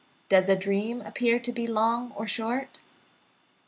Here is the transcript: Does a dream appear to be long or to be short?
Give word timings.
Does 0.29 0.49
a 0.49 0.55
dream 0.55 1.01
appear 1.03 1.37
to 1.39 1.51
be 1.51 1.67
long 1.67 2.11
or 2.15 2.21
to 2.25 2.31
be 2.31 2.31
short? 2.31 2.79